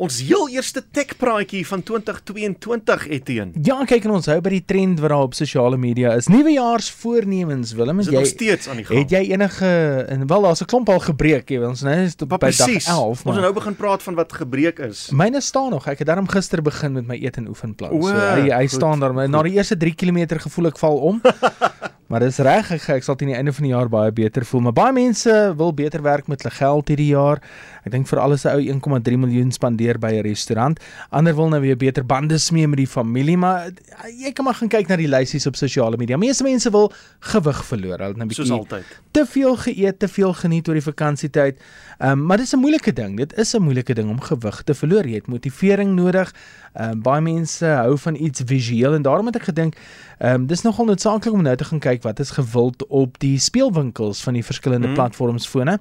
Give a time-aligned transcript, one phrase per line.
[0.00, 3.52] Ons heel eerste tech praatjie van 2022 Etienne.
[3.66, 6.30] Ja, kyk en ons hou by die trend wat daar op sosiale media is.
[6.32, 9.02] Nuwejaarsvoornemens, Willem, Is dit nog jy steeds aan die gang?
[9.02, 9.68] het jy enige
[10.08, 12.86] en wel daar's 'n klomp al gebreek, jy, ons nou is Maar by dag presies.
[12.88, 15.10] 11, Ons het maar nou begin praat van wat gebreek is.
[15.12, 15.86] myne staan nog.
[15.86, 17.90] Ek het daarom gister begin met my eet en oefenplan.
[17.90, 20.96] O, So hy hy goed, staan daar, na die eerste 3 km gevoel ek val
[20.96, 21.20] om.
[22.10, 24.64] Maar dis reg, ek, ek sal teen die einde van die jaar baie beter voel.
[24.66, 27.38] Maar baie mense wil beter werk met hulle geld hierdie jaar.
[27.86, 30.80] Ek dink vir alles 'n ou 1,3 miljoen spandeer by 'n restaurant.
[31.10, 34.54] Ander wil nou weer beter bande smee met die familie, maar eh, jy kan maar
[34.54, 36.16] gaan kyk na die lysies op sosiale media.
[36.16, 37.98] Meeste mense wil gewig verloor.
[37.98, 38.84] Hulle het nou 'n Soos bietjie altyd.
[39.12, 41.58] te veel geëet, te veel geniet oor die vakansietyd.
[42.00, 43.16] Ehm um, maar dis 'n moeilike ding.
[43.16, 45.06] Dit is 'n moeilike ding om gewig te verloor.
[45.06, 46.34] Jy het motivering nodig.
[46.74, 49.74] Ehm um, baie mense hou van iets visueel en daarom het ek gedink
[50.18, 53.38] ehm um, dis nogal noodsaaklik om nou te gaan kyk wat is gewild op die
[53.38, 54.94] speelwinkels van die verskillende mm.
[54.94, 55.78] platforms fone.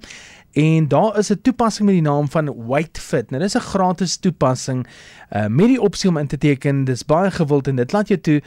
[0.52, 3.30] En daar is 'n toepassing met die naam van WhiteFit.
[3.30, 4.88] Nou dis 'n gratis toepassing
[5.30, 6.84] uh met die opsie om in te teken.
[6.84, 8.42] Dis baie gewild en dit laat jou toe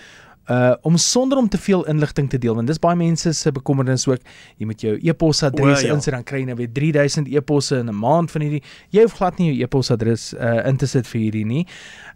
[0.50, 4.06] uh om sonder om te veel inligting te deel want dis baie mense se bekommernis
[4.06, 4.20] ook
[4.58, 5.92] jy moet jou e-posadres ja.
[5.94, 9.12] insit dan kry jy nou weer 3000 e-posse in 'n maand van hierdie jy hoef
[9.20, 11.66] glad nie jou e-posadres uh in te sit vir hierdie nie.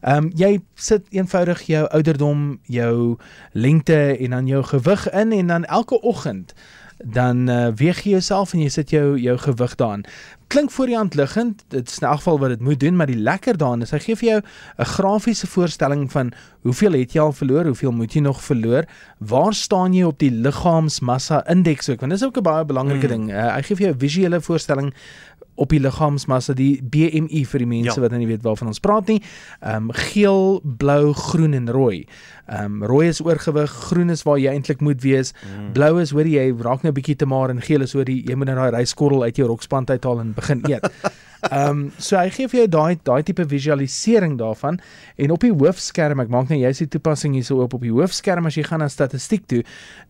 [0.02, 3.16] Ehm um, jy sit eenvoudig jou ouderdom, jou
[3.52, 6.54] lengte en dan jou gewig in en dan elke oggend
[7.04, 10.04] dan uh, weeg jy jouself en jy sit jou jou gewig daarin.
[10.48, 13.06] Klink voor die hand liggend, dit is in elk geval wat dit moet doen, maar
[13.06, 14.40] die lekker daarin is hy gee vir jou
[14.78, 18.84] 'n grafiese voorstelling van hoeveel het jy al verloor, hoeveel moet jy nog verloor,
[19.18, 23.08] waar staan jy op die liggaamsmassa indeks ook, want dis ook 'n baie belangrike Mm.
[23.08, 23.30] ding.
[23.32, 24.94] Uh, hy gee vir jou 'n visuele voorstelling
[25.56, 28.00] op die liggaamsmassa die BMI vir die mense Ja.
[28.00, 29.20] wat nou nie weet waarvan ons praat nie.
[29.60, 32.06] Ehm um, geel, blou, groen en rooi.
[32.46, 35.32] Ehm um, rooi is oorgewig, groen is waar jy eintlik moet wees.
[35.42, 35.72] Mm.
[35.72, 38.22] Blou is hoor jy raak nou 'n bietjie te maar en geel is hoor jy
[38.26, 40.90] jy moet nou daai ryskorrel uit jou rokspand uithaal en begin eet.
[41.50, 44.78] Ehm um, so hy gee vir jou daai daai tipe visualisering daarvan
[45.16, 48.48] en op die hoofskerm ek maak nou jy's die toepassing hierso op op die hoofskerm
[48.48, 49.62] as jy gaan na statistiek toe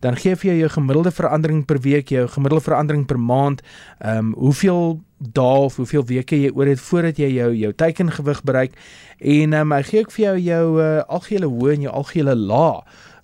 [0.05, 3.61] dan gee vir jou jou gemiddelde verandering per week jou gemiddelde verandering per maand
[3.99, 8.43] ehm um, hoeveel dae of hoeveel weke jy oor het voordat jy jou jou teikengewig
[8.43, 8.77] bereik
[9.19, 12.35] en ehm um, hy gee ook vir jou jou uh, algehele hoë en jou algehele
[12.35, 12.81] lae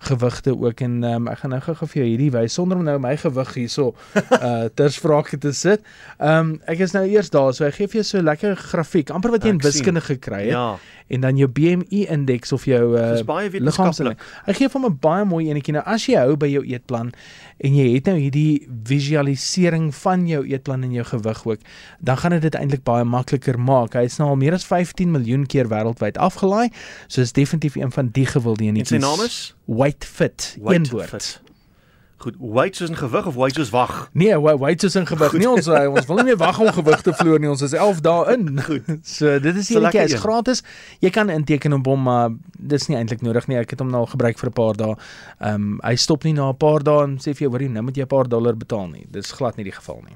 [0.10, 2.98] gewigte ook en um, ek gaan nou gou-gou vir jou hierdie wys sonder om nou
[3.02, 5.84] my gewig hierso uh ter sprake te sit.
[6.20, 8.56] Ehm um, ek is nou eers daar so hy gee vir jou so 'n lekker
[8.56, 10.56] grafiek amper wat jy in Ek wiskunde gekry het.
[10.58, 10.78] Ja,
[11.08, 14.18] en dan jou BMI indeks of jou uh dis baie liggaamsindex.
[14.18, 14.46] wetenskaplik.
[14.46, 15.74] Hy gee vir 'n baie mooi enetjie.
[15.74, 17.12] Nou as jy hou by jou eetplan
[17.58, 21.60] en jy het nou hierdie visualisering van jou eetplan en jou gewig ook,
[22.00, 23.94] dan gaan dit dit eintlik baie makliker maak.
[23.94, 26.70] Hy is nou al meer as 15 miljoen keer wêreldwyd afgelaai,
[27.08, 28.90] so is definitief een van die gewilde En enetjies.
[28.90, 31.10] sy naam is White Fit, een woord.
[31.10, 31.42] Fit.
[32.24, 34.10] Goed, weight soos in gewig of weight soos wag?
[34.14, 35.30] Nee, weight is in gewig.
[35.30, 35.40] Goed.
[35.40, 37.50] Nee, ons uh, ons wil nie meer wag om gewig te verloor nie.
[37.52, 38.46] Ons is 11 dae in.
[38.64, 38.92] Goed.
[39.14, 40.64] So dit is hierdie lekker is gratis.
[41.04, 42.32] Jy kan inteken op hom, maar
[42.72, 43.60] dis nie eintlik nodig nie.
[43.60, 44.96] Ek het hom nou al gebruik vir 'n paar dae.
[45.40, 47.84] Ehm um, hy stop nie na 'n paar dae en sê vir jou, hoorie, nou
[47.84, 49.04] moet jy 'n paar dollar betaal nie.
[49.12, 50.16] Dis glad nie die geval nie.